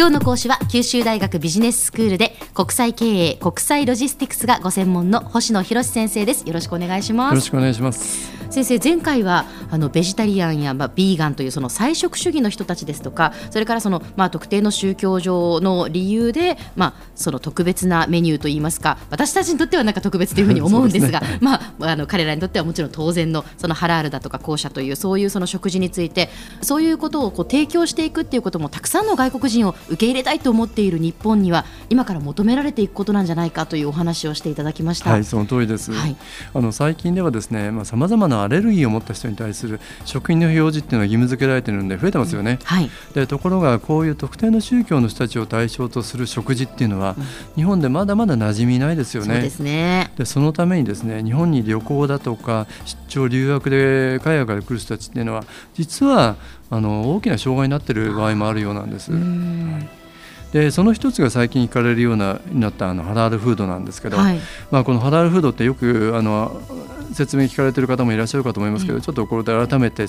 [0.00, 6.48] 今日の講師は九州大学ビジネススクールで国際経営国際ロジスティクスがご専門の星野博先生です。
[6.48, 7.32] よろしくお願いします。
[7.32, 8.40] よろしくお願いします。
[8.50, 26.28] 先生前回はあのベジタリアンや、まあ、ビーガンというその菜食主義の人たちですとかそれからその、まあ、特定の宗教上の理由で、まあ、その特別なメニューといいますか私たちにとってはなんか特別というふうに思うんですが ね、まあ、あの彼らにとってはもちろん当然のそのハラールだとか後者というそういうその食事について
[26.60, 35.10] そういうことをこう提供していくっていうこともたくさんの外国人を受け入れたいと思っている日本には今から求められていくことなんじゃないかというお話をしていただきました。
[35.10, 36.16] はいその通りです、はい、
[36.54, 42.66] あの最近ではですねさまざ、まなアレルギーを持った人に対する食品の表示っていうのは義務付けられているので増えてますよね、うん。
[42.66, 49.34] はい、でところがこういう特定の宗教の人たちを対象とする食事っていうのは、うん、日本でまだまだ馴染みないですよね。
[49.34, 50.12] そうですね。
[50.16, 55.44] でそのためにですね日本に旅行だとか出張留学で海外から来る人たちっていうのは
[55.74, 56.36] 実は
[56.70, 59.12] あの大きな障害になっている場合もあるようなんです。
[59.12, 59.99] はい
[60.52, 64.38] でその一つが最近聞かれるようなになったあのハラールフードなんですけど、はい、
[64.70, 66.60] まあ、このハラールフードってよくあの
[67.12, 70.06] 説明聞かれている方もいらっしゃるかと思いますけど、うん、ちょっとこれで改めて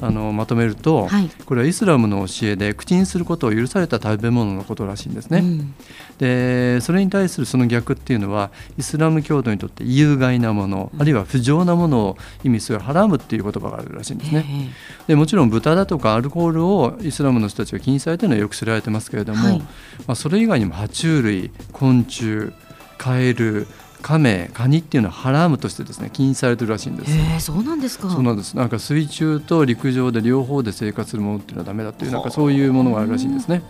[0.00, 5.38] あのまとめると、はい、これはイスラムの教えで口にすることを許された食べ物のことらしいんですね。
[5.38, 5.74] うん、
[6.18, 14.74] でそれに対するその逆っていうのはイスラム教徒にとって有害なもの、うん、あるいは不浄なものを意味するハラムっていう言葉があるらしいんですね。
[15.06, 19.62] でもちろん豚だとかアルコールをイスラムの人たちが禁止されているのはよく知られてますけれども、はい、
[20.06, 22.52] まあ、それ以外にも爬虫類昆虫
[22.98, 23.66] カエル
[24.02, 27.12] カメ、カニっていうのはハラームとしてですね禁止されてるらしいんです。
[27.12, 28.10] えー、そうなんですか。
[28.10, 28.56] そうなんです。
[28.56, 33.62] なんか水中と陸上で両方で生活するものっていうのはダメだっていうなんかそういうものがあるらしいんですね。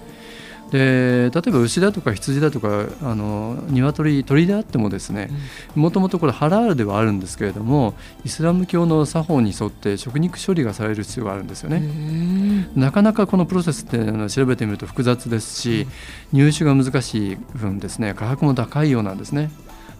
[0.71, 5.31] で例えば牛だとか羊だとかあの鶏鳥であってもですね
[5.75, 12.69] もともとこれハラールではあるんですけれどもイスラム教の作法に沿って食肉処理がされる必要があるんですよね。
[12.77, 15.87] なかなかこのプロセスっていうのは調べてみると複雑ですし
[16.33, 19.51] 入手が難しい分ですね価格も高いようなんですね。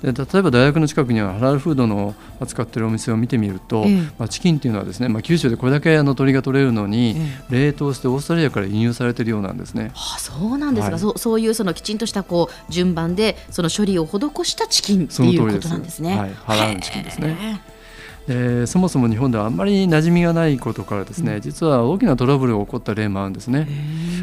[0.03, 7.17] で例えば大学の近くにはハラルフードの扱っているお店を見てみると、ええ、まあ、チキンっていうのはですね、まあ、九州でこれだけあの鳥が取れるのに、
[7.51, 9.93] 冷凍してオーストラリアから輸入されているようなんですね。
[9.95, 16.19] あそうなんですか、はい、そそういうそのきちんとしたこう順番でその処理を施したチキンっていうことなんですね。
[16.19, 17.61] はい、ハラルチキンですね。
[18.31, 23.67] でそもそも日本ではあんまり馴染みがないことからですね、うん、実は大きなトラブルが起こった例もあるんですね。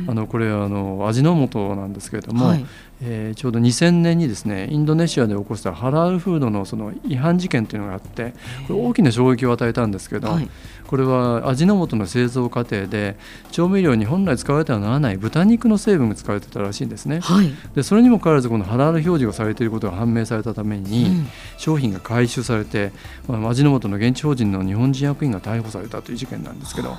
[0.08, 2.66] あのこれはあの味の素なんですけれども、はい、
[3.02, 8.34] えー、ちょうど2000年にですねインドネシアで起こしたハラールフードのその違反事件というのがあって
[8.70, 10.50] これ大きな衝撃を与えたんですけど、はい、
[10.88, 13.18] これは味の素の製造過程で
[13.52, 21.28] 調味料に本来使われてはならない豚肉の成分が使われてたらしいんですね、はい、でそれにもかかわらずこのハラール表示がされていることが判明されたために、うん、
[21.58, 22.92] 商品が回収されて、
[23.28, 26.96] まあ、味の素の現地法人の日本人役員が逮捕されたという事件なんですけど。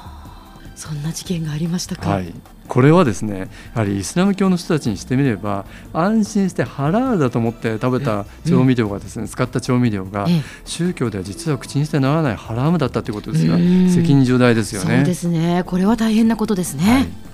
[0.79, 2.33] そんな事件がありましたか、はい、
[2.69, 10.29] これはですねやはりイスラム教の人たちにしてみれば安心してハラールだと思って食べた調味料がですね、うん、使った調味料が
[10.65, 14.99] 宗教では実は口にしてならないハラームだったということですが責任重大ですよね。
[14.99, 15.65] そうですね。
[15.67, 16.85] これは大変なことですね。
[16.85, 17.28] はい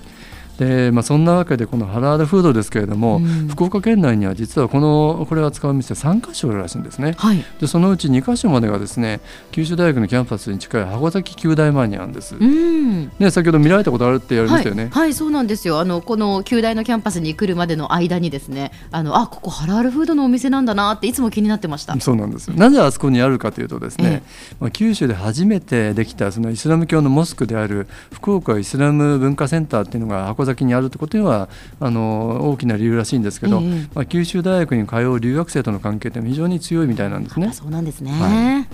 [0.57, 9.19] でまあ、そんなわけでこのハラールフードですけれども、うん、福岡県内には実はこのこれを扱う店3か所あるらしいんですね、はい、でそのうち2か所までがですね
[9.51, 15.79] 九州大学のキャンパスに近い箱崎九大前にあるんです、うん、ね、先ほど見られたことあるって言われましたよね、はい、はい、そうなんですよ。
[15.79, 21.99] あのこの九大のキャンパスに来るまでの間にですねあのあここハラールフードのお店なんだなっていつも気になってました。
[21.99, 24.55] そうなんですなぜあそこにあるかというとですね、え。
[24.59, 37.51] まあ、九州で初めてできたそのイスラム教のモスクである福岡イスラム文化センターっていうのが箱崎にあるってことはあの大きな理由らしいんですけど、えー、まあ、九州大学に通う留学生との関係って非常に強いみたいなんですね。
[37.53, 38.67] そうなんですね、はい。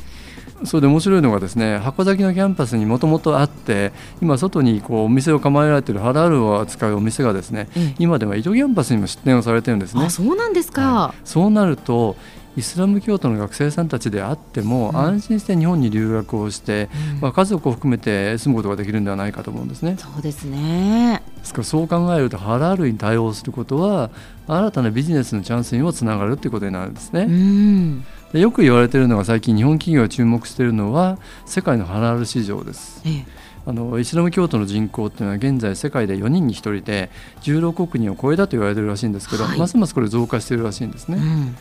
[0.66, 7.68] それで面白いのがですね箱崎のキャンパスにもともとあって今外にこうお店を構えられているハラールを扱うお店がですね、
[7.98, 10.10] 今では伊都キャンパスにも出店をされてるんですね。
[10.10, 12.16] そうなんですか、はい、そうなると
[12.58, 19.96] イスラム教徒の学生さんたちであっても、安心して日本に留学をして、うん、まあ、家族を含めて住むことができるんではないかと思うんですね。
[19.98, 24.10] そうですねですからそう考えるとハラールに対応することは
[24.48, 27.26] 新たなビジネスのチャンスにもつながるということになるんですね。
[27.28, 33.02] うんでよく言われているのが最近日本企業が注目しているのは世界のハラール市場です。
[33.06, 37.10] ええあのイスラム教徒の人口っていうのは現在世界で4人に1人で
[37.42, 41.18] 16億人を超えたと言われているらしいんですけど、はい、ますますこれ増加しているらしいんですね。
[41.18, 41.56] うん。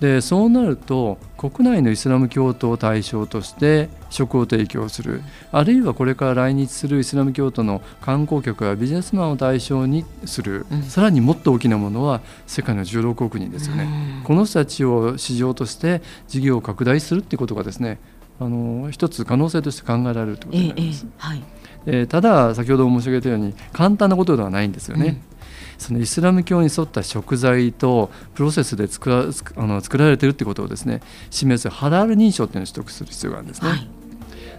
[0.00, 5.22] でそうなると国内のイスラム教徒を対象として食を提供する。
[5.52, 13.84] あるいはこれから来日するイスラム教徒の観光客やビジネスマンを対象にする、うん、さらにもっと大きなものは世界の16億人ですよね、
[14.18, 17.98] うん、この人たちを市場として事業を拡大するってことがですね
[18.38, 21.06] あの一つ可能性として考えられるということになります。
[21.06, 21.44] ええはい、
[21.86, 25.06] えー、ただ先ほど申し上げたように簡単なことではないんですよね。
[25.30, 25.36] うん
[25.78, 29.24] そのイスラム教に沿った食材とプロセスで作ら
[29.56, 33.68] あの作られているということをですね示すハラール認証っていうのを取得する必要があるんですね。
[33.68, 33.88] はい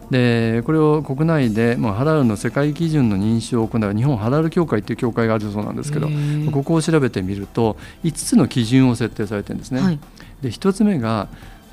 [0.09, 6.07] でこれを国内でハラールの世界基準の認証を行う日本ハラール協会という協会があるそうなんですけど
[6.53, 7.75] ここを調べてみると
[8.05, 9.81] 5つの基準を設定されてるんですね。
[9.81, 9.99] はい、
[10.41, 11.27] で1つ目が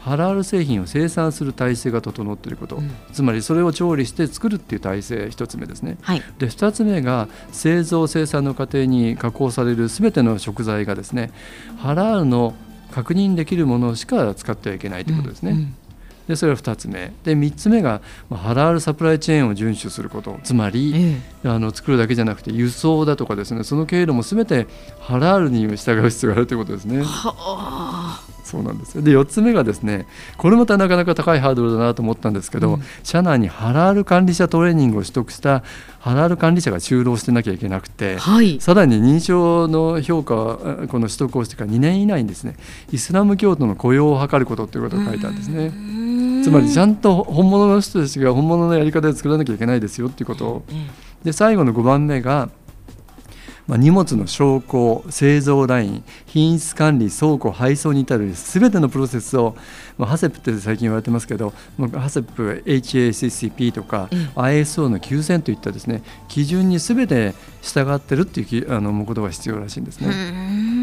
[0.04, 11.32] ハラール製品を生産する体制が整っていること、うん、つまりそれを調理して作るっていう体制1つ目ですね、はい、で2つ目が製造生産の過程に加工されるすべての食材がですね
[11.78, 12.54] ハラールの
[12.90, 15.50] 確認できるものしか使ってはいけないということですね。
[15.50, 15.76] うんうん。
[16.28, 17.12] でそれは2つ目。
[17.24, 18.00] で3つ目が
[18.30, 20.38] ハラールサプライチェーンを遵守すること。
[20.42, 23.64] つまり、ええ、あの作るだけじゃなくて輸送だとかですね。
[23.64, 24.66] その経路も全て
[25.00, 27.02] ハラールに従う必要があるということですね。
[27.02, 27.04] は
[28.44, 30.06] そうなんですで4つ目がですね
[30.37, 35.64] これまたなかなか高いハードルだなと思ったんですけど、うん、社内にハラール管理者トレーニングを取得した
[35.99, 40.35] ハラール管理者が就労してなきゃいけなくて、はい、さらに認証の評価
[40.88, 42.56] この取得をしてから2年以内にですね
[42.93, 45.73] イスラム教徒の雇用を図ることということが書いてあるんですね。
[46.44, 50.62] つまりちゃんと本物の人たちが本物のやり方で作らなきゃいけないですよっていうことを。
[51.25, 52.50] で最後の5番目が
[53.66, 59.56] まあ、荷物の昇降製造ライン品質管理倉庫配送に至るすべてのプロセスを、
[59.96, 61.52] まあ、ハセップって最近言われてますけど
[61.94, 70.75] ハセップ HACCP とか、うん、ISO の9000といったですね基準にすべて従ってるっていうあのことが必要らしいんですね。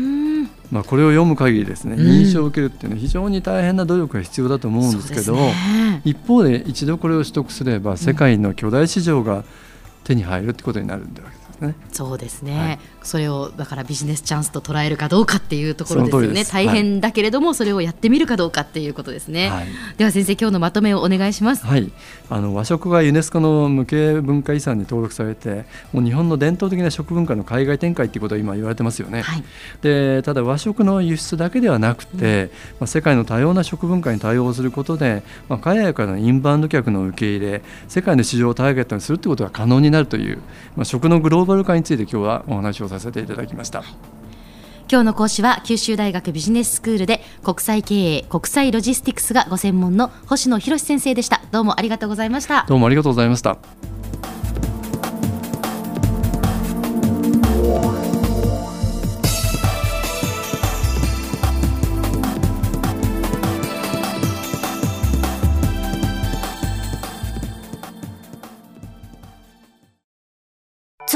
[0.71, 9.43] まあ、これを読む限りですね、認証を受けるっていうのは非常に大変な努力が必要だと思うんですけど、ね、一方で一度これを取得すれば世界の巨大市場が
[10.05, 11.75] 手に入るってことになるんだわけね。
[11.91, 16.43] そうですね、はい、それをだからビジネスチャンスと捉えるかどうかっていうところですよね。
[16.45, 19.67] 大変だけれども、それをやってみるかどうかっていうことですね、はい、
[19.97, 21.91] では先生今日のまとめをお願いします、はい、
[22.29, 29.23] あの和食がユネスコの無形文化遺産に登録されてもう日本の伝統的な食文化の海外展開っていうことは今言われてますよね、
[29.81, 32.49] でただ和食の輸出だけではなくて、うん、
[32.79, 40.37] まあ、世界の多様な食文化に対応することで、まあ、海外からのインバウンド客の受け入れ世界の市場をターゲットにするということが可能になるという、
[40.75, 43.83] まあ、食のグローバル化について今日はお話をさせていただきました。
[44.91, 51.41] 今日の講師は九州大学ビジネススクールで国際経営国際ロジスティクスがご専門の星野博先生でした。
[51.51, 52.65] どうもありがとうございました。
[52.67, 53.57] どうもありがとうございました